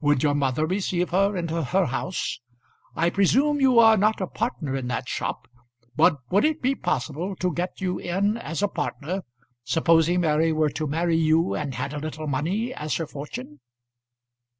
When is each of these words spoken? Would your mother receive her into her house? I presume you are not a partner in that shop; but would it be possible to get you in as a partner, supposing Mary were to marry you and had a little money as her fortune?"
Would 0.00 0.24
your 0.24 0.34
mother 0.34 0.66
receive 0.66 1.10
her 1.10 1.36
into 1.36 1.62
her 1.62 1.86
house? 1.86 2.40
I 2.96 3.10
presume 3.10 3.60
you 3.60 3.78
are 3.78 3.96
not 3.96 4.20
a 4.20 4.26
partner 4.26 4.74
in 4.74 4.88
that 4.88 5.08
shop; 5.08 5.46
but 5.94 6.16
would 6.32 6.44
it 6.44 6.60
be 6.60 6.74
possible 6.74 7.36
to 7.36 7.52
get 7.54 7.80
you 7.80 7.96
in 8.00 8.36
as 8.38 8.60
a 8.60 8.66
partner, 8.66 9.22
supposing 9.62 10.22
Mary 10.22 10.50
were 10.52 10.70
to 10.70 10.88
marry 10.88 11.16
you 11.16 11.54
and 11.54 11.74
had 11.76 11.92
a 11.92 12.00
little 12.00 12.26
money 12.26 12.74
as 12.74 12.96
her 12.96 13.06
fortune?" 13.06 13.60